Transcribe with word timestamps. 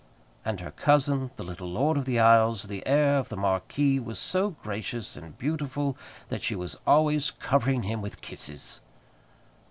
And 0.43 0.61
her 0.61 0.71
cousin, 0.71 1.29
the 1.35 1.43
little 1.43 1.69
Lord 1.69 1.95
of 1.95 2.05
the 2.05 2.19
Isles, 2.19 2.63
the 2.63 2.81
heir 2.87 3.19
of 3.19 3.29
the 3.29 3.37
marquis, 3.37 3.99
was 3.99 4.17
so 4.17 4.49
gracious 4.49 5.15
and 5.15 5.37
beautiful 5.37 5.95
that 6.29 6.41
she 6.41 6.55
was 6.55 6.75
always 6.87 7.29
covering 7.29 7.83
him 7.83 8.01
with 8.01 8.19
kisses. 8.19 8.81